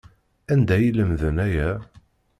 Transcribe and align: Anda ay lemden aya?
Anda 0.53 0.73
ay 0.77 0.87
lemden 0.97 1.37
aya? 1.47 1.69